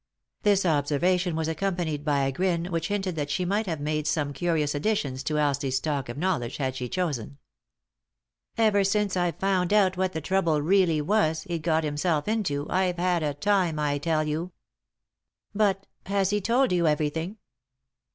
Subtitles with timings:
[0.41, 4.33] This observation was accompanied by a grin which hinted that she might have made some
[4.33, 7.37] carious additions to Elsie's stock of knowledge had she chosen."
[8.57, 12.97] Ever since I've found out what the trouble really was he'd got himself into I've
[12.97, 14.53] had a time, I tell you.""
[15.53, 17.37] But— has he told you everything